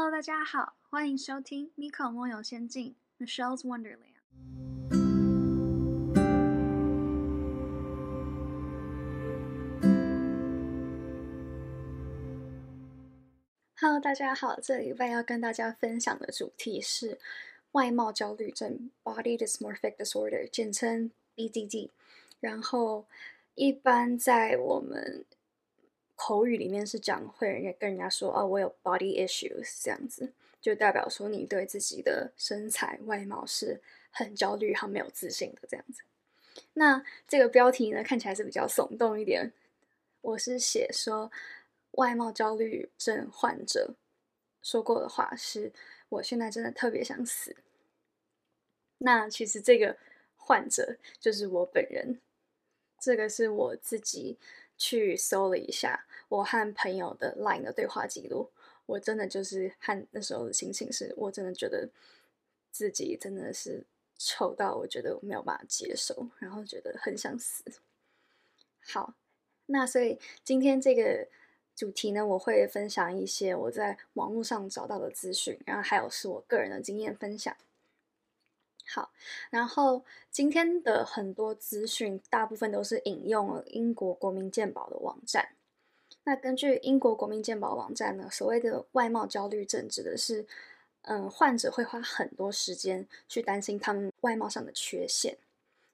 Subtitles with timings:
[0.00, 3.98] Hello，大家好，欢迎收听 Miko 梦游仙境 Michelle's Wonderland。
[13.80, 17.18] Hello，大家好，这礼拜要跟大家分享的主题是
[17.72, 21.90] 外貌焦虑症 （Body Dysmorphic Disorder），简称 BDD。
[22.38, 23.06] 然后，
[23.56, 25.24] 一般在我们
[26.18, 36.02] 口语里面是讲会人家跟人家说哦，我有 body issues 这样子，就代表说你对自己的身材外貌是很焦虑、很没有自信的这样子。
[36.74, 39.52] 那这个标题呢，看起来是比较耸动一点。
[40.20, 41.30] 我是写说。
[41.92, 43.94] 外貌焦虑症患者
[44.62, 45.72] 说过的话是
[46.10, 47.56] ：“我现在真的特别想死。”
[48.98, 49.96] 那其实这个
[50.36, 52.20] 患者就是我本人。
[53.00, 54.38] 这个是我自己
[54.76, 58.50] 去搜了一下我和朋友的 LINE 的对话记录。
[58.86, 61.88] 我真的就是和那时候的心情是，我真的觉得
[62.70, 63.84] 自己真的是
[64.16, 67.64] 丑到我觉得我没有办法接受，然后觉得很想死。
[68.84, 69.14] 好，
[69.66, 71.28] 那所以今天这个。
[71.78, 77.56] 主题呢，我会分享一些我在网络上找到的资讯，然后还有是我个人的经验分享。
[78.84, 79.12] 好，
[79.50, 85.54] 然后今天的很多资讯大部分都是引用了英国国民健保的网站。
[86.28, 90.46] 那根据英国国民健保网站呢，所谓的外貌焦虑症指的是，
[91.04, 95.38] 嗯，患者会花很多时间去担心他们外貌上的缺陷。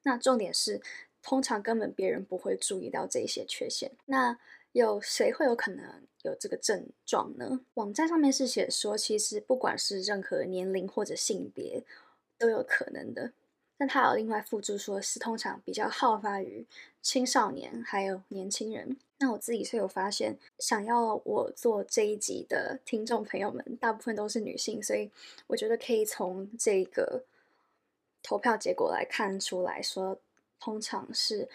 [0.02, 0.82] 那重点是，
[1.22, 3.92] 通常根本别人不会注意到这些缺陷。
[4.06, 4.36] 那
[4.72, 7.60] 有谁会有可能有这个症状呢？
[7.74, 11.84] 网站上面是写说，其实不管是任何年龄或者性别
[12.36, 13.30] 都有可能的。
[13.84, 16.64] 但它有另外附注说，是通常比较好发于
[17.02, 18.96] 青少年还有年轻人。
[19.18, 25.10] 那我自己是有发现，想要我做这一集的听众朋友们，大部分都是女性，所以
[25.48, 27.24] 我觉得可以从这个
[28.22, 30.18] 投票结果来看出来说，
[30.58, 31.46] 通常是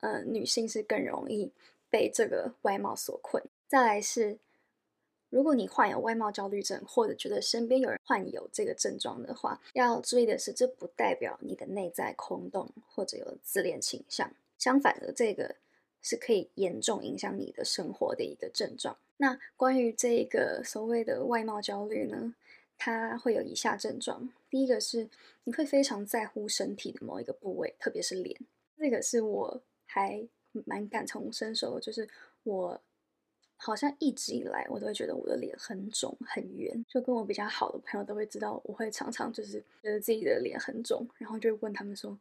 [0.00, 1.52] 呃女性是更容易。
[1.90, 3.40] 被这个外貌所困。
[3.68, 4.36] 再来是，
[5.34, 14.30] 如果你患有外貌焦虑症，或者觉得身边有人患有这个症状的话，要注意的是，这不代表你的内在空洞或者有自恋倾向。
[14.58, 15.56] 相反的，这个
[16.00, 18.96] 是可以严重影响你的生活的一个症状。
[19.16, 22.36] 那关于这个所谓的外貌焦虑呢，
[22.78, 25.08] 它会有以下症状：第一个是
[25.42, 28.38] 你会非常在乎身体的某一个部位，特别是脸。
[28.78, 30.28] 这个是我还。
[30.66, 32.08] 蛮感同身受，就是
[32.44, 32.80] 我
[33.64, 42.18] 好像一直以来我都会觉得我的脸很肿很圆，就跟我比较好的朋友都会知道，我会常常就是觉得自己的脸很肿，然后就会问他们说：“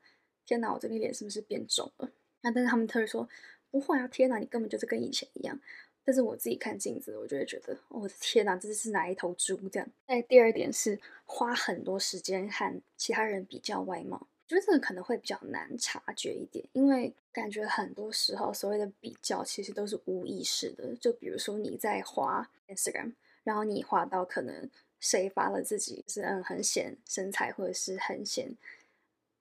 [0.48, 2.10] 天哪，我这边脸是不是变肿了？”
[2.42, 3.28] 那但是他们特别说
[3.70, 5.60] ：“不会啊，天哪，你根本就是跟以前一样。”
[6.06, 9.90] 但是我自己看镜子，我就会觉得：“我的天哪，这是哪一头猪？”这样。
[10.08, 14.28] 那第二点是花很多时间和其他人比较外貌。
[14.48, 20.94] 觉得这个可能会比较难察觉一点，因为感觉很多时候所谓的比较其实都是无意识的。
[20.96, 28.56] 就比如说你在滑 Instagram，然后你滑到可能谁发了自己是嗯很显身材或者是很显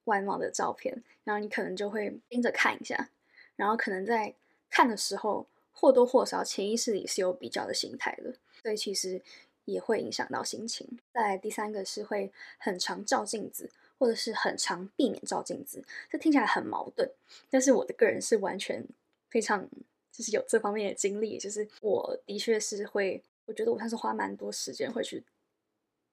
[0.04, 3.10] 外貌的照片，然后你可能就会盯着看一下，
[3.56, 4.34] 然后可能在
[4.70, 9.20] 看的时候或多或少潜意识里是有比较的心态的，所以其实
[9.64, 10.98] 也会影响到心情。
[11.12, 13.70] 再第三个是会很常照镜子。
[14.02, 15.80] 或者是很常避免照镜子，
[16.10, 17.08] 这听起来很矛盾。
[17.48, 18.84] 但是我的个人是完全
[19.30, 19.64] 非常
[20.10, 25.22] 就是有这方面的经历，就是我的确是会，我觉得我算是花蛮多时间会去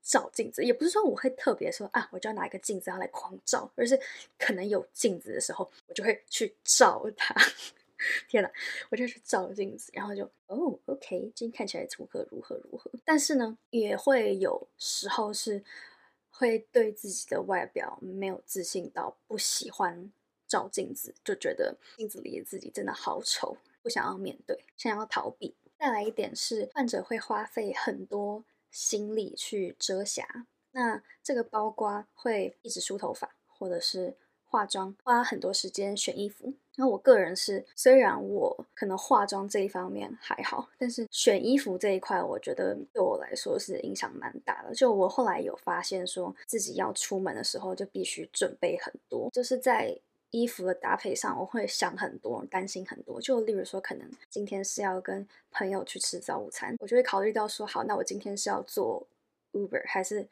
[0.03, 3.99] 照镜子，也不是说我会特别说啊，我就要拿一个镜子要来狂照，而是
[4.37, 7.33] 可能有镜子的时候，我就会去照它。
[8.29, 8.51] 天哪，
[8.91, 12.91] 我就去照镜子，然后就哦，OK，今天看起来如何如何如何。
[13.03, 15.63] 但是呢，也会有时候是。
[16.39, 20.09] 会对自己的外表没有自信到不喜欢
[20.47, 25.53] 照镜子，就觉得镜子里的自己真的好丑，不想要面对，想要逃避。
[25.77, 34.15] 再来一点是，患者会花费很多心力去遮瑕，那这个包括会一直梳头发，或者是。
[34.51, 44.73] 化妆花很多时间选衣服，那我个人是虽然我可能化妆这一方面还好，但是选衣服这一块，我觉得对我来说是影响蛮大的。
[44.73, 49.93] 就我后来有发现，说自己要出门的时候就必须准备很多，就是在
[50.31, 53.19] 衣服的搭配上，我会想很多，担心很多。
[53.19, 59.05] 就例如说，可能今天是要跟朋友去吃早午餐，我就会考虑到说，好，那我今天是要坐
[59.51, 60.25] Uber 还是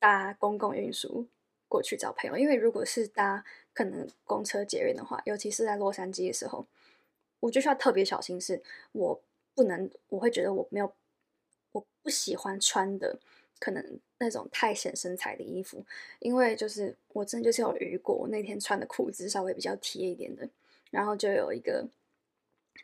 [0.00, 1.24] 搭公共运输？
[1.68, 6.66] 过去找朋友，因为如果是搭可能公车捷运的话，尤其是在洛杉矶的时候，
[7.40, 8.62] 我就需要特别小心，是
[8.92, 9.20] 我
[9.54, 10.92] 不能，我会觉得我没有
[11.72, 13.18] 我不喜欢穿的
[13.58, 15.84] 可能那种太显身材的衣服，
[16.20, 20.48] 因为就是我真的就是有遇过，我那天穿的裤子稍微比较贴一点的，
[20.90, 21.86] 然后就有一个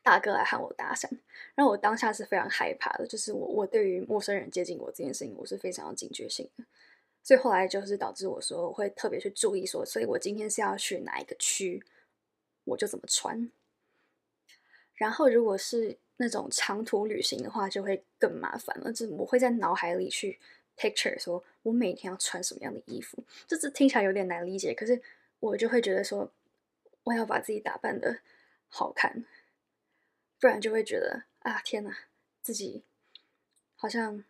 [0.03, 1.09] 大哥来喊我搭讪，
[1.55, 6.65] 然后我当下是非常害怕的，就是我我对于陌生人接近我这件事情，我是非常有警觉性的，
[7.23, 11.83] 所以后来就是导致我说我会特别去注意说，所以我今天是要去哪一个区，
[12.65, 13.51] 我就怎么穿。
[14.95, 18.93] 然后如果是那种长途旅行的话，就会更麻烦了。
[18.93, 20.39] 就我会在脑海里去
[20.77, 23.25] picture 说，我每天要穿什么样的衣服。
[23.47, 25.01] 这这听起来有点难理解，可是
[25.39, 26.31] 我就会觉得说，
[27.05, 28.21] 我要把自己打扮的
[28.69, 29.25] 好看，
[30.39, 31.97] 不然就会觉得啊，天哪，
[32.43, 32.83] 自己
[33.77, 34.23] 好像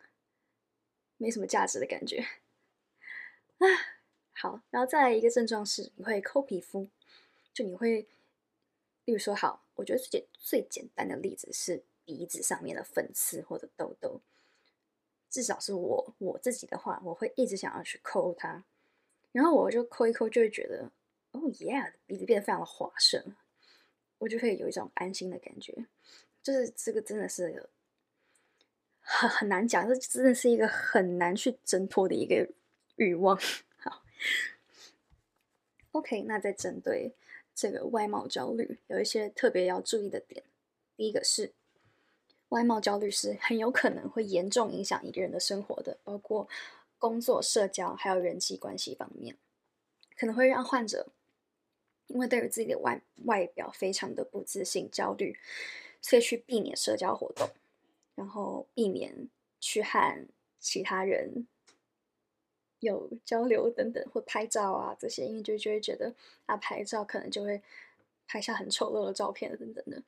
[1.17, 2.25] 没什么价值的感觉
[3.65, 3.67] 啊。
[4.33, 6.87] 好，然后再来一个症状是，你会抠皮肤，
[7.53, 8.07] 就你会，
[9.05, 9.63] 例如说，好。
[9.75, 14.21] 我觉得最最简单的例子是鼻子上面的粉刺或者痘痘，
[15.27, 18.63] 至少是我我自己的话，我会一直想要去抠它，
[19.31, 20.91] 然后我就抠一抠，就会觉得
[21.31, 23.35] 哦耶，鼻子变得非常的滑顺，
[24.19, 25.87] 我就会有一种安心的感觉。
[26.43, 27.67] 就是这个真的是
[28.99, 32.47] 很很难讲，这真的是一个很难去挣脱的一个
[33.01, 33.35] 欲望。
[33.77, 34.03] 好
[35.91, 37.15] ，OK，那再针对。
[37.53, 40.43] 这个外貌焦虑有一些特别要注意的点。
[40.95, 41.51] 第一个是，
[42.49, 46.47] 外貌焦虑是很有可能会严重影响一个人的生活的，包括
[46.97, 49.35] 工作、社交还有人际关系方面，
[50.15, 51.07] 可能会让患者
[52.07, 55.37] 因为对于自己的外外表非常的不自信、焦虑，
[56.01, 57.49] 所以去避免社交活动，
[58.15, 59.27] 然后避免
[59.59, 60.27] 去和
[60.59, 61.47] 其他人。
[62.81, 66.13] 有交流等等，或拍照啊这些，因为就就会觉得
[66.47, 67.61] 啊拍照可能就会
[68.27, 70.03] 拍下很丑陋的照片等等的。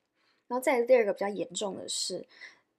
[0.48, 2.26] 然后再第二个比较严重的是，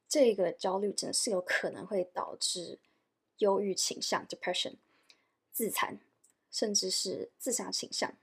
[0.08, 2.78] 这个焦虑症是有可能会导致
[3.38, 4.74] 忧郁倾向 （depression）、
[5.54, 5.98] 自残，
[6.52, 8.14] 甚至是自杀倾向。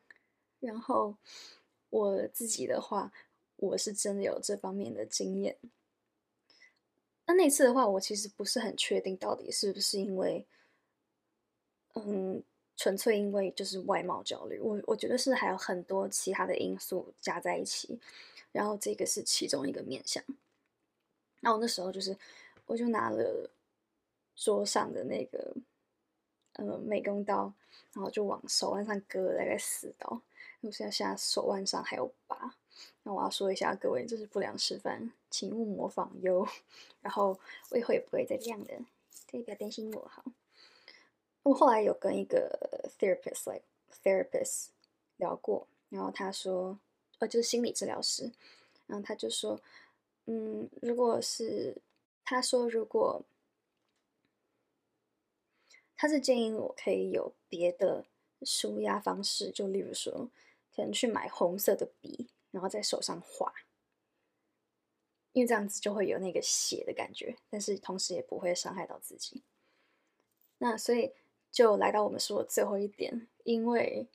[0.60, 1.16] 然后
[1.88, 3.10] 我自己的话，
[3.56, 5.56] 我是真的有这方面的经验。
[7.24, 10.44] 那那次的话，我其实不是很确定到底是不是因为。
[11.94, 12.42] 嗯，
[12.76, 17.98] 纯粹因为就是外貌焦虑，我我觉得是还有很多其他的因素加在一起，
[18.50, 20.22] 然后这个是其中一个面向。
[21.40, 22.16] 那我那时候就是，
[22.66, 23.50] 我就拿了
[24.36, 25.54] 桌上的那个
[26.54, 27.52] 呃美工刀，
[27.92, 30.22] 然后就往手腕上割了大概四刀，
[30.60, 32.54] 我现在现在手腕上还有疤。
[33.02, 36.46] 那我要说一下各位，这是不良示范，请勿模仿哟。
[37.02, 37.38] 然后
[37.70, 38.74] 我以后也不会再这样的，
[39.30, 40.24] 可以不要担心我哈。
[41.44, 43.64] 我后来有跟一个 therapist，like
[44.04, 44.68] therapist
[45.16, 46.78] 聊过，然后他说，
[47.18, 48.30] 呃，就是心理治疗师，
[48.86, 49.60] 然后他就说，
[50.26, 51.76] 嗯，如果是
[52.24, 53.22] 他说如果
[55.96, 58.04] 他是建议我可以有别的
[58.42, 60.30] 舒压方式，就例如说，
[60.76, 63.52] 可能去买红色的笔，然后在手上画，
[65.32, 69.42] 因为这样子就会有那个血的感觉，但是同时也不会伤害到自己。
[70.58, 71.12] 那所以。
[71.52, 74.08] 就来到我们说的最后一点，因为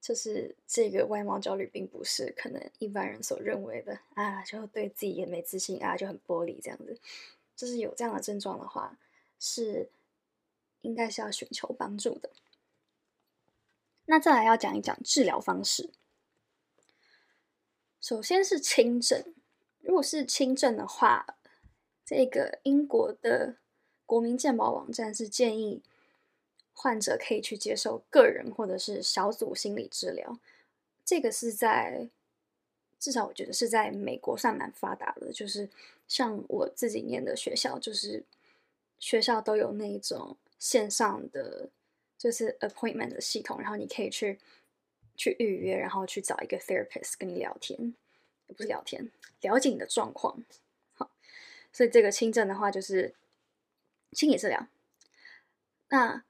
[0.00, 6.98] 就是这个外貌焦虑，并不是可能一般人所认为的啊，就对自己也没自信啊，就很玻璃这样子。
[7.54, 8.98] 就是有这样的症状的话，
[9.38, 9.90] 是
[10.80, 12.30] 应该是要寻求帮助的。
[14.06, 15.90] 那再来要讲一讲治疗方式。
[18.00, 19.34] 首先是轻症，
[19.80, 21.36] 如果是轻症的话，
[22.04, 23.58] 这个英国的
[24.06, 25.82] 国民健保网站是建议。
[26.72, 30.38] 患者可以去接受个人或者是小组心理治疗，
[31.04, 32.08] 这个是在
[32.98, 35.32] 至少我觉得是在美国算蛮发达的。
[35.32, 35.68] 就是
[36.08, 38.24] 像我自己念的学校，就是
[38.98, 41.68] 学校都有那种线上的
[42.16, 44.38] 就是 appointment 的系统，然后你可以去
[45.16, 47.94] 去预约，然后去找一个 therapist 跟你聊天，
[48.46, 49.10] 不是聊天，
[49.40, 50.42] 了解你的状况。
[50.94, 51.10] 好，
[51.72, 53.14] 所以这个轻症的话就是
[54.12, 54.66] 心理治疗。
[55.88, 56.24] 那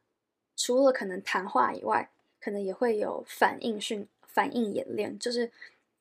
[0.56, 5.50] 除了可能谈话以外，可能也会有反应训、反应演练，就是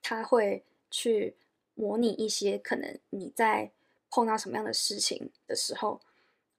[0.01, 1.35] 他会去
[1.75, 3.71] 模拟一些可能你在
[4.09, 5.99] 碰到什么样的事情的时候，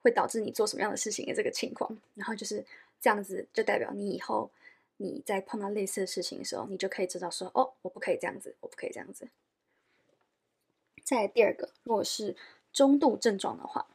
[0.02, 1.96] 会导致你做什么样的事情的这个情况。
[2.14, 2.64] 然后就是
[3.00, 4.50] 这样子，就代表你以后
[4.96, 9.28] 你在碰到类似的事情的时候，你就可以知道说：哦，我不可以这样子，我不可以这样子。
[11.04, 12.36] 再第二个，如果是
[12.72, 13.86] 中度症状的话。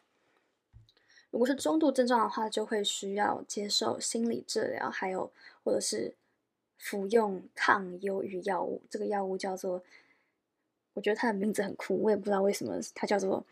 [1.29, 5.31] 如果是中度症状的话，就会需要接受心理治疗，还有
[5.63, 6.15] 或者是
[6.77, 8.81] 服用抗忧郁药物。
[8.89, 9.83] 这个药物叫做，
[10.93, 13.45] 我觉得它的名字很酷，我也不知道为什么它叫做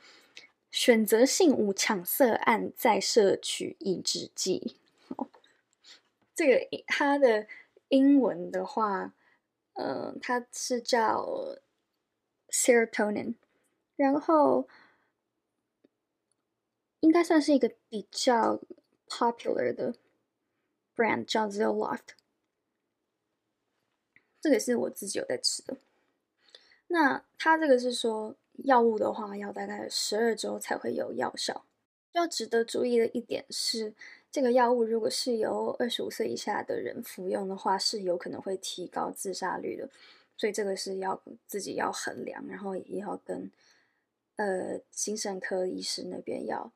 [0.72, 4.77] 选择性五羟色胺再摄取抑制剂。
[6.34, 7.48] 这个它的
[7.89, 9.13] 英文的话，
[9.74, 11.55] 呃，它是叫
[12.50, 13.36] serotonin，
[13.96, 14.67] 然后
[17.06, 18.60] 应该算是一个比较
[19.08, 19.94] popular 的
[20.96, 22.16] brand，叫 Zoloft。
[24.42, 25.78] 这个是我自己有在吃的。
[26.88, 28.36] 那它这个是说，
[28.66, 31.66] 药物的话要大概十二周才会有药效。
[32.14, 33.94] 要值得注意的一点是。
[34.32, 39.90] 这个药物如果是由二十五岁以下的人服用的话，是有可能会提高自杀率的，
[40.36, 43.50] 所以这个是要自己要衡量，然后也要跟
[44.36, 46.70] 呃精神科医师那边要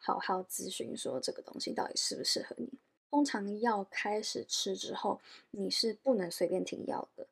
[0.00, 2.68] 好好咨询，说这个东西到底适不适合你。
[3.08, 5.20] 通常药开始吃之后，
[5.52, 7.28] 你是不能随便停药的，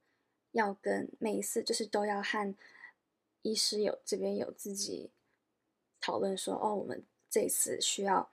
[0.52, 2.54] 要跟每一次就是都要和
[3.42, 5.10] 医师有这边有自己
[6.00, 8.28] 讨论说，哦，我们这次需要。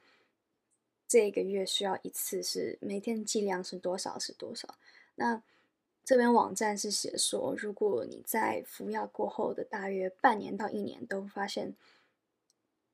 [1.08, 4.76] 这个月需要一次是每天剂量是多少是多少？
[5.14, 5.40] 那
[6.04, 11.76] 这边网站是写说，如果你在服药过后的大约半年到一年都发现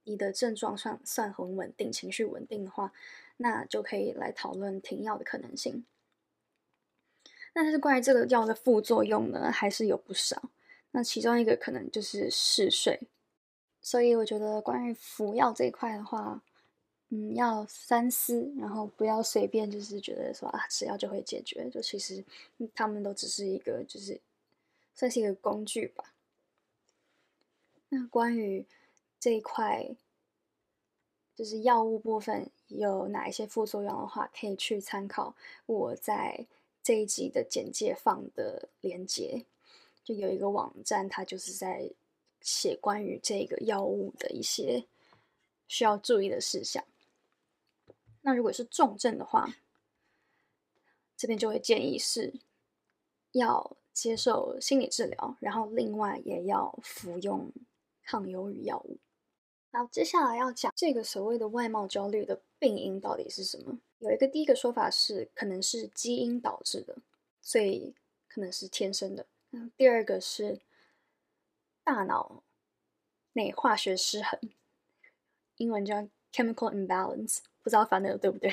[0.03, 2.91] 你的症状算算很稳定，情绪稳定的话，
[3.38, 5.86] 那就可以来讨论停药的可能性。
[7.53, 10.50] 那但是关于这个药的副作用呢，还是有不少。
[10.91, 13.00] 那其中一个可能就是嗜睡，
[13.81, 16.41] 所以我觉得关于服药这一块的话。
[17.13, 22.24] 嗯，要三思，然后不要随便就是觉得说啊，吃药就会解决，就其实
[22.74, 24.17] 他们都只是一个，就是
[24.96, 26.13] 算是一个工具吧。
[27.89, 28.65] 那关于
[29.22, 29.96] 这一块，
[31.36, 35.36] 就是药物部分有哪一些副作用的话，可以去参考
[35.68, 36.48] 我在
[36.82, 39.46] 这一集的简介放的链接，
[40.04, 41.88] 就有一个网站，它就是在
[42.42, 44.84] 写关于这个药物的一些
[45.68, 46.84] 需要注意的事项。
[48.24, 49.54] 那如果是重症的话，
[51.16, 52.34] 这边就会建议是
[53.34, 57.51] 要接受心理治疗，然后另外也要服用
[58.04, 58.98] 抗忧郁药物。
[59.74, 63.80] 好，接下来要讲这个所谓的外貌焦虑的病因到底是什么？
[64.00, 66.98] 有一个第一个说法是可能是基因导致的，
[67.42, 67.96] 所以
[68.28, 69.25] 可能是天生的。
[69.51, 70.60] 嗯，第二个是
[71.86, 72.44] 大脑
[73.32, 74.40] 内化学失衡，
[75.56, 75.96] 英文叫
[76.34, 77.40] chemical imbalance。
[77.63, 78.51] 不知道翻的对不对？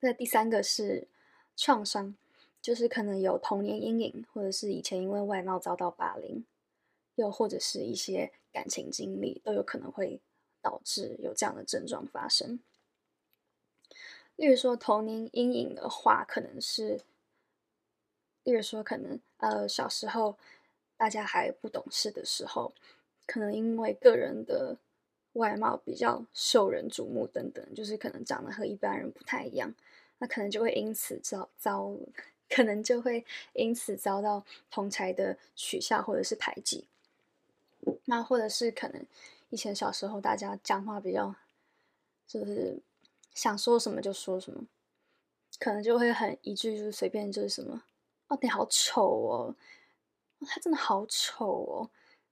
[0.00, 1.08] 那第三个是
[1.56, 2.14] 创伤，
[2.60, 6.44] 就是可能有童年阴影，或者是以前因为外貌遭到霸凌，
[7.14, 10.20] 又或者是一些感情经历，都有可能会
[10.60, 12.60] 导致有这样的症状发生。
[14.36, 17.00] 例如说童年阴影的话，可能是，
[18.44, 20.36] 例如说可能呃小时候
[20.96, 22.72] 大家还不懂事的时候，
[23.26, 24.76] 可能因为个人的。
[25.34, 29.74] 外貌比较受人瞩目等等，就是可能长得和一般人不太一样，
[30.18, 31.90] 那可能就会因此遭遭，
[32.50, 36.84] 可能就会因此遭到同才的取笑或者是排挤。
[38.04, 39.04] 那或者是可能
[39.50, 41.34] 以前小时候大家讲话比较，
[42.26, 42.80] 就是
[43.34, 44.64] 想说什么就说什么，
[45.58, 47.82] 可能就会很一句就是随便就是什么，
[48.28, 49.54] 哦你好丑哦，
[50.46, 51.90] 他真的好丑哦。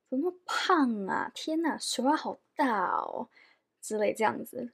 [0.09, 1.31] 怎么胖啊！
[1.33, 3.29] 天哪，手腕好大哦，
[3.81, 4.73] 之类这样子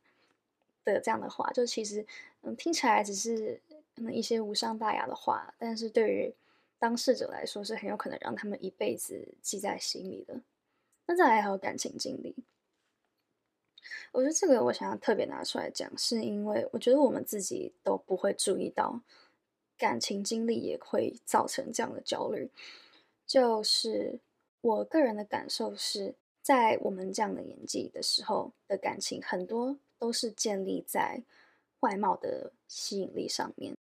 [0.83, 2.07] 的这样的话，就其实
[2.41, 3.61] 嗯听起来只是
[3.95, 6.35] 可能一些无伤大雅的话，但是对于
[6.79, 10.41] 当事者来说是很有可能让他们一辈子记在心里的。
[11.07, 12.35] 那再来还有感情经历，
[14.13, 19.01] 我觉得这个我想要特别拿出来讲，是因为我觉得我们自己都不会注意到，
[19.79, 22.51] 感情经历也会造成这样的焦虑，
[23.27, 24.21] 就是。
[24.63, 31.23] 我个人的感受是，在我们这样的年纪的时候的感情，很多都是建立在
[31.81, 33.77] 外貌的吸引力上面。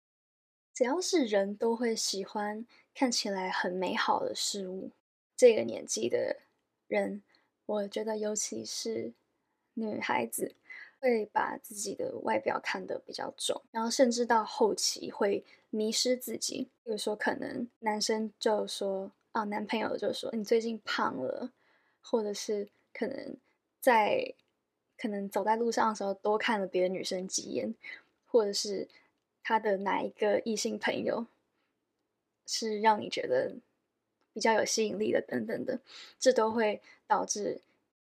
[0.74, 4.90] 只要是人都会喜欢看起来很美好的事物，
[5.38, 6.40] 这个年纪的
[6.92, 7.24] 人，
[7.66, 9.14] 我觉得尤其是
[9.74, 10.54] 女孩子，
[11.00, 16.70] 会把自己的外表看得比较重，然后甚至到后期会迷失自己。
[16.84, 19.12] 比如说，可能男生就说。
[19.34, 21.50] 啊，男朋友就说你最近胖了，
[22.02, 23.38] 或者是可能
[23.80, 24.36] 在
[24.98, 27.74] 可能走在路上的时候多看了别的女生几眼，
[28.26, 28.90] 或者是
[29.42, 31.26] 他的哪一个异性朋友
[32.46, 33.56] 是让你觉得
[34.34, 35.80] 比较有吸引力的等等的，
[36.20, 37.62] 这都会导致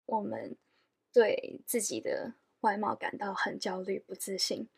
[0.07, 0.55] 我们
[1.13, 4.69] 对自己的外貌感到很焦虑、不自信，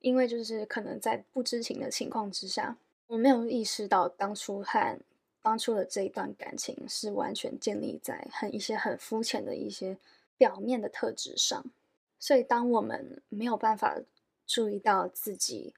[0.00, 4.98] 因为就是可能在不知情的情况之下，我没有意识到当初和
[5.42, 9.96] 当初的这一段感情是完全建立在很一些很肤浅的一些
[10.36, 11.64] 表面的特质上，
[12.18, 13.96] 所以当我们没有办法
[14.46, 15.72] 注意到自己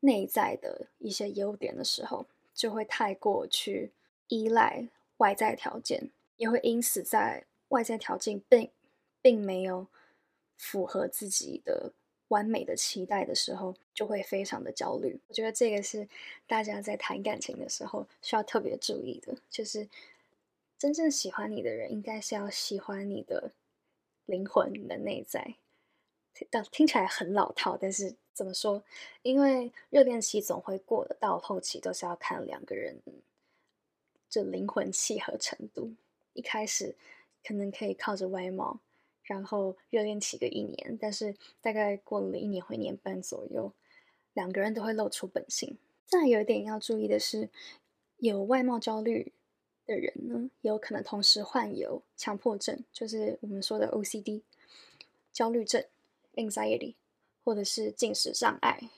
[0.00, 3.90] 内在的一些优点的时候，就会太过去
[4.32, 8.70] 依赖外在条件，也会因此在外在条件并
[9.20, 9.86] 并没有
[10.56, 11.92] 符合自己的。
[12.28, 15.20] 完美的期待的时候，就会非常的焦虑。
[15.28, 16.08] 我觉得这个是
[16.46, 19.86] 大家在谈感情的时候需要特别注意的，就是
[20.78, 23.52] 真正喜欢你的人，应该是要喜欢你的
[24.24, 25.56] 灵魂、你的内在。
[26.48, 28.82] 但听起来很老套，但是怎么说？
[29.20, 32.96] 因为热恋期总会过的，到后期都是要看两个人
[34.32, 35.92] 这灵魂契合程度。
[36.32, 36.96] 一开始
[37.44, 38.80] 可能可以靠着外貌。
[39.24, 43.72] 然后热恋期个一年，但是大概过了一年或一年半左右，
[44.32, 45.78] 两个人都会露出本性。
[46.06, 47.48] 再有一点要注意的是，
[48.16, 49.32] 有外貌焦虑
[49.86, 54.42] 的人呢，有可能同时患有强迫症，就是我们说的 OCD
[55.32, 55.84] 焦虑症
[56.34, 56.94] （anxiety）
[57.44, 58.90] 或者是进食障碍、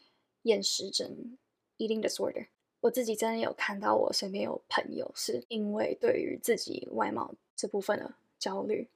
[0.42, 1.36] 厌食症
[1.76, 2.46] （eating disorder）。
[2.84, 8.86] 我自己真的有看到，我身边有朋友是因为对于自己外貌这部分的焦虑。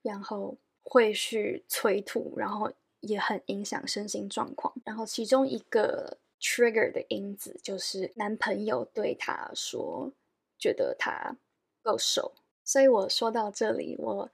[0.00, 4.74] 然后会去催吐，然后也很影响身心状况。
[4.84, 10.10] 然后其中一个 trigger 的因子就是男朋友对他说，
[10.58, 11.36] 觉得他
[11.82, 12.32] 够瘦。
[12.64, 14.28] 所以我说到这里，我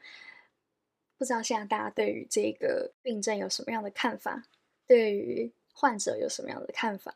[1.18, 4.44] 不知道现在大家对于这个病症有什么样的看法？
[4.86, 7.14] 对于患者有什么样的看法？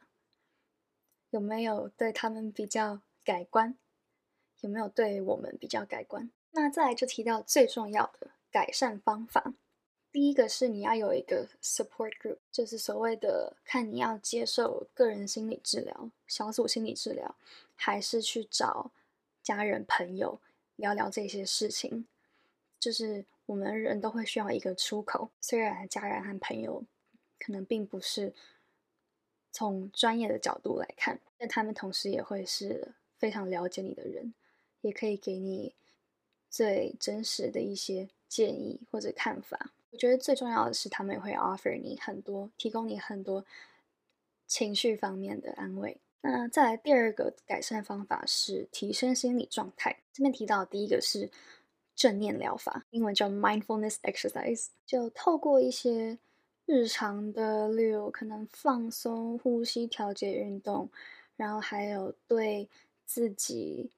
[1.32, 3.74] 有没有对他们比较改观？
[4.60, 6.30] 有没有对我们比较改观？
[6.50, 8.30] 那再来就提到最重要的。
[8.50, 9.54] 改善方法，
[10.12, 17.34] 第一个是你要有一个 support group，就是所谓的看你要接受个人心理治疗、小组心理治疗，
[17.74, 18.90] 还是去找
[19.42, 20.38] 家人朋友
[20.76, 22.06] 聊聊这些事情。
[22.78, 26.84] 就是我们人都会需要一个出口，虽然家人和朋友
[27.38, 28.34] 可能并不是
[29.52, 34.34] 从专业的角度来看，但他们同时也会是非常了解你的人，
[34.80, 35.74] 也可以给你
[36.50, 38.08] 最真实的一些。
[38.32, 43.44] 建议或者看法，我觉得最重要的是，他们会 offer 你很多，提供你很多
[44.46, 46.00] 情绪方面的安慰。
[46.22, 49.98] 那再来第二个改善方法是提升心理状态。
[50.14, 51.30] 这边提到第一个是
[51.94, 56.18] 正念疗法，英文叫 mindfulness exercise，就透过一些
[56.64, 60.88] 日常的，例如可能放松、呼吸调节运动，
[61.36, 62.68] 然后还有对
[63.04, 63.90] 自己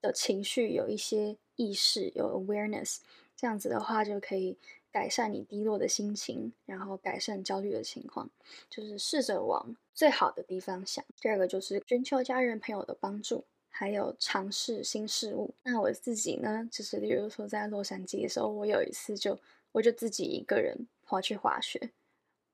[0.00, 2.98] 的情绪有一些意识，有 awareness。
[3.36, 4.58] 这样子的话，就可以
[4.90, 8.28] 改善你低落的心情，然后改善焦虑的情况。
[8.68, 11.04] 就是试着往最好的地方想。
[11.20, 15.54] 第二个就是寻求家人朋友的帮助，还有尝试新事物。
[15.62, 19.38] 那我自己呢，就是例如说在洛杉矶的时候，我有一次就
[19.70, 21.90] 我就自己一个人跑去滑雪。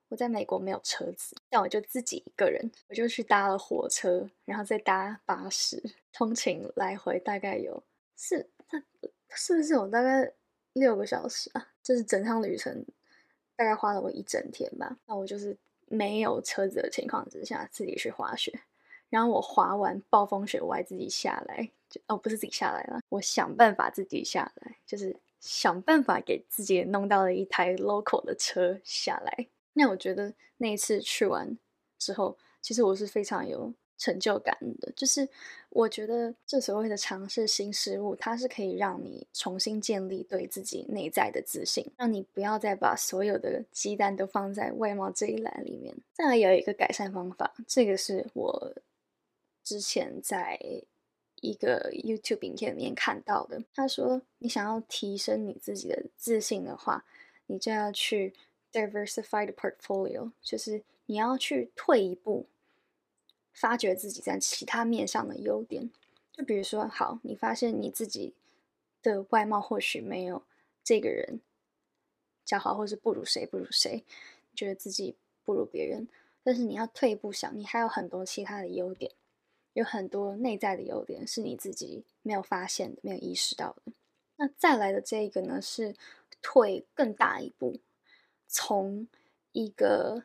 [0.08, 7.82] 我在美国没有车子，但我就自己一个人，我就去搭了火车，然后再搭巴士，通勤来回大概有
[8.16, 8.82] 是那
[9.30, 10.32] 是不是有大概？
[10.74, 12.84] 六个小时啊，就是整趟旅程
[13.54, 14.98] 大概花了我一整天吧。
[15.06, 18.52] 那我就是没有车子的情况之下自己去滑雪，
[19.08, 29.46] 然后我滑完暴风雪，我还自己下来，就哦不是自己下来了，我想办法自己下来，就是想办法给自己弄到了一台 local 的车下来。
[29.74, 31.58] 那我觉得那一次去完
[31.98, 33.72] 之后，其实我是非常有。
[33.96, 35.26] 成就感的，就是
[35.70, 45.94] 我觉得这所谓的尝试新事物，它是可以让你重新建立对自己内在的自信，让你不要再把所有的鸡蛋都放在外貌这一栏里面。
[46.12, 48.74] 再来有一个改善方法，这个是我
[49.62, 50.58] 之前在
[51.40, 53.62] 一个 YouTube 影片里面看到的。
[53.72, 57.04] 他说，你想要提升你自己的自信的话，
[57.46, 58.34] 你就要去
[58.74, 62.46] diversify the portfolio，就是你要去退一步。
[63.56, 65.88] 发掘自己在其他面上的优点，
[66.32, 68.34] 就比如说，好，你发现你自己
[69.00, 70.42] 的外貌或许没有
[70.82, 71.40] 这个人
[72.44, 74.02] 较好，或是不如谁不如谁，
[74.56, 76.08] 觉得自己不如别人，
[76.42, 79.12] 但是你要退一步想，你还有很多其他的优点，
[79.74, 83.92] 有很多内在的优点是你自己没有发现的、没有意识到的。
[84.34, 85.94] 那再来的这一个呢，是
[86.42, 87.78] 退更大一步，
[88.54, 89.08] 从
[89.50, 90.22] 一个。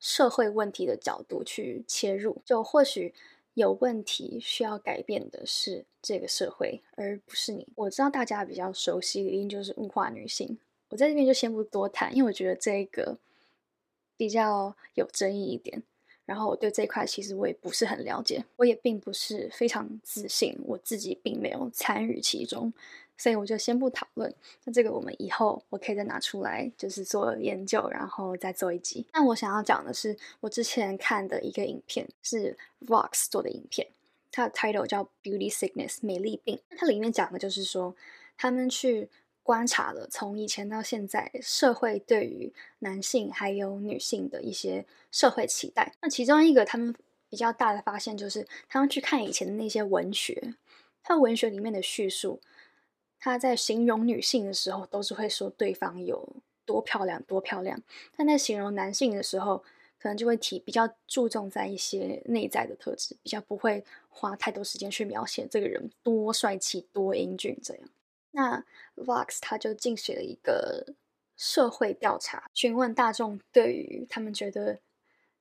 [0.00, 3.12] 社会问题的角度去切入，就或许
[3.54, 7.66] 有问题需要改变的是这个社会，而不是你。
[7.74, 10.56] 我知道大家比较熟悉的，一定就是物化女性。
[10.90, 13.18] 我在这边就先不多谈，因为我觉得这个
[14.16, 15.82] 比较有争议一点。
[16.24, 22.72] 然后我对这一块其实我也不是很了解，我也并不是非常自信，我自己并没有参与其中，
[23.18, 24.32] 所以我就先不讨论。
[24.64, 29.04] 那这个我们以后我可以再拿出来，就是做研究，然后再做一集。
[29.12, 33.88] 那我想要讲的是，我之前看的一个影片是 Vox 做的影片，
[34.32, 36.58] 它的 title 叫 Beauty Sickness 美丽病。
[36.78, 37.94] 它里面讲的就是说，
[38.38, 39.10] 他们去。
[39.40, 45.94] 观察了从以前到现在社会对于男性还有女性的一些社会期待。
[46.02, 46.94] 那其中一个他们
[47.30, 50.52] 比较大的发现就是，他们去看以前的那些文学，
[51.02, 52.42] 他文学里面的叙述，
[53.18, 57.80] 他在形容女性的时候都是会说对方有多漂亮多漂亮，
[58.16, 59.58] 但在形容男性的时候，
[59.98, 67.88] 可能就会提比较注重在一些内在的特质，比较不会花太多时间去描写这个人多帅气多英俊这样。
[68.30, 70.94] 那 Vox 他就进行了一个
[71.36, 74.78] 社会调查，询问大众对于他们觉得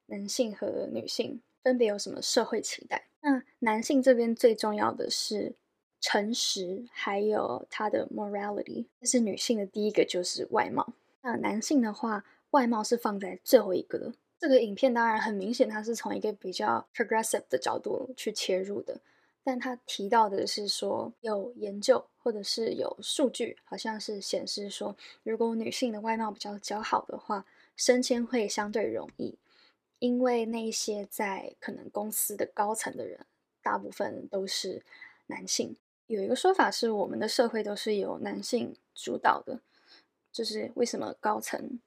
[0.08, 3.08] 男性和女性分别有什么社会期待。
[3.20, 5.56] 那男性这边最重要的是
[6.00, 8.86] 诚实，还有他的 morality。
[9.02, 10.94] 这是女性的第一个就是外貌。
[11.22, 14.14] 那男性的话，外貌是放在最后一个的。
[14.40, 19.00] 这个影片当然很明显，它是从一个比较 progressive 的角度去切入的。
[19.44, 27.46] 但他提到的是说，有研究或者是有数据，好像是显示说，如果女性的外貌比较较好的话，
[27.78, 29.38] 升迁会相对容易，
[30.00, 33.26] 因为那些在可能公司的高层的人，
[33.64, 34.84] 大部分都是
[35.28, 35.76] 男性。
[36.08, 39.60] 有一个说法是，我们的社会都是由男性主导的，
[40.32, 41.80] 就是为什么高层？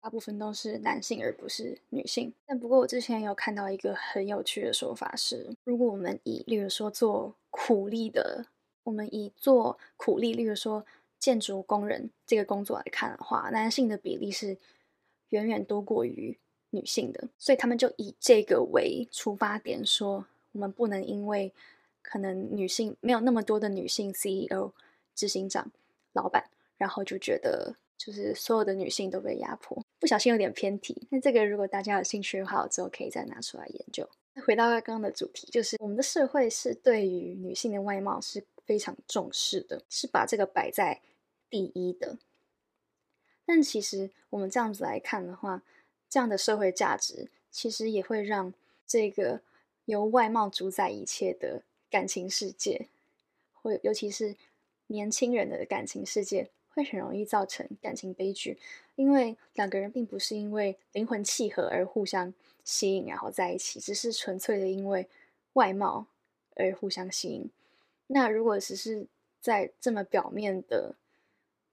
[0.00, 8.46] 大部分都是男性而不是女性，但不过我之前有看到一个很有趣的说法是，如果我们以例如说做苦力的，
[8.84, 10.86] 我们以做苦力，例如说
[11.18, 14.56] 建筑工人这个工作来看的话，男性的比例是
[15.30, 16.38] 远远多过于
[16.70, 21.52] 女性的，所以他们就以这个为出发点，说我们不能因为
[22.02, 24.72] 可能女性没有那么多的女性 CEO、
[25.14, 25.70] 执行长、
[26.12, 27.76] 老板，然后就觉得。
[27.98, 31.08] 就是所有的女性都被压迫，不小心有点偏题。
[31.10, 34.08] 那这个如果大家有兴趣的话，我之后可以再拿出来研究。
[34.34, 41.00] 那回到刚刚的主题，就是我们的社会是对于女性的外貌是非常重视的，是把这个摆在
[41.50, 42.16] 第一的。
[43.44, 45.64] 但其实我们这样子来看的话，
[46.08, 48.54] 这样的社会价值其实也会让
[48.86, 49.40] 这个
[49.86, 52.88] 由外貌主宰一切的感情世界，
[53.52, 54.36] 或尤其是
[54.88, 56.50] 年轻人的感情世界。
[56.74, 58.56] 会很容易造成感情悲剧，
[58.94, 65.08] 因为两个人并不是因为灵魂契合而互相吸引，然后在一起，只是纯粹的因为
[65.54, 66.06] 外貌
[66.54, 67.50] 而互相吸引。
[68.06, 69.08] 那如果只是
[69.40, 70.94] 在这么表面的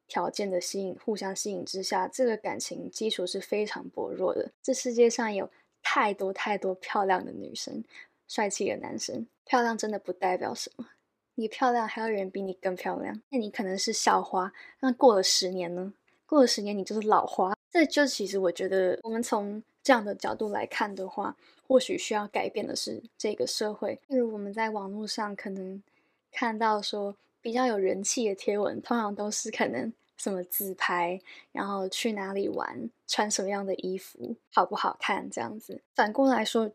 [0.08, 4.51] 条件的吸引、互相吸引之下，这个感情基础是非常薄弱的。
[4.63, 5.47] 这世界上有
[5.84, 7.84] 太多太多漂亮的女生、
[8.28, 10.88] 帅气的男生，漂亮真的不代表什么。
[11.36, 14.51] 你漂亮，还有人比你更漂亮，那你可能是校花。
[14.79, 15.93] 那过了十年呢？
[16.25, 17.53] 过了十年，你就是老花。
[17.69, 21.36] 这就其实我觉得，我们从这样的角度来看的话，
[21.67, 23.99] 或许需要改变的是这个社会。
[24.08, 25.84] 例如我们在网络上可能
[26.31, 31.19] 看到说比较有人气的贴文，通常都是可能什么自拍，
[31.51, 35.81] 然后去哪里玩，穿什么样的衣服，好不好看这样子。
[35.93, 36.71] 反过来说。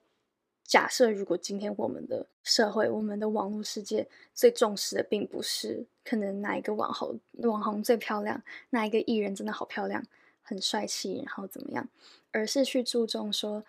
[0.71, 10.07] 假设如果今天我们的社会、我们的网络世界最重视的，并不是可能哪一个网红网红最漂亮，哪一个艺人真的好漂亮、
[10.41, 11.89] 很帅气，然后怎么样，
[12.31, 13.65] 而是去注重说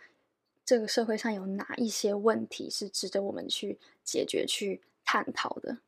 [0.64, 5.80] 这个社会上有哪一些问题是值得我们去解决、去探讨的。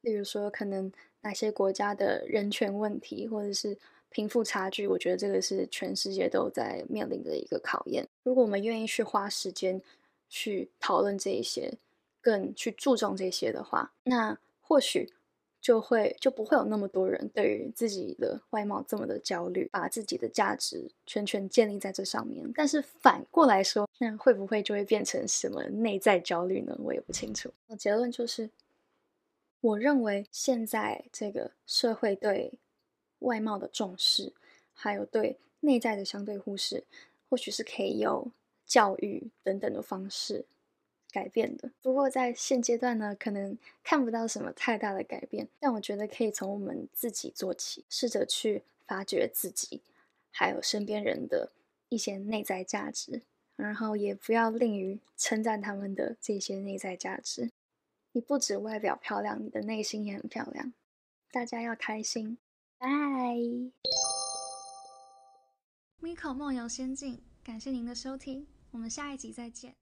[0.00, 0.90] 例如说，可能
[1.20, 3.76] 哪些国家的人权问题，或者是。
[4.10, 8.06] 贫富差距，我觉得这个是全世界都在面临的一个考验。
[8.24, 9.80] 如果我们愿意去花时间
[10.28, 11.72] 去讨论这一些，
[12.20, 15.12] 更去注重这些的话，那或许
[15.60, 22.50] 就会就不会有那么多人对于自己的外貌这么的焦虑，把自己的价值全权建立在这上面。
[22.54, 26.76] 但是反过来说，那会不会就会变成什么内在焦虑呢？
[26.80, 27.48] 我也不清楚。
[27.78, 28.50] 结论就是，
[29.60, 32.54] 我认为现在这个社会对。
[33.20, 34.32] 外貌的重视，
[34.74, 36.84] 还有对内在的相对忽视，
[37.28, 38.30] 或许是可以有
[38.66, 40.44] 教育等等的方式
[41.12, 41.70] 改变的。
[41.82, 45.48] 不过在现阶段呢，可能看不到什么太大的改变。
[45.58, 49.80] 但我觉得可以从我们自己做起，试着去发掘自己，
[50.30, 51.50] 还有身边人的
[51.88, 53.22] 一些内在价值，
[53.56, 57.50] 然后也不要吝于称赞他们的这些内在价值。
[58.12, 60.72] 你不止外表漂亮，你的内心也很漂亮。
[61.30, 62.38] 大家要开心。
[62.80, 62.88] 拜。
[66.00, 67.22] Miko 梦游仙境。
[67.44, 69.74] 感谢您的收听，我们下一集再见。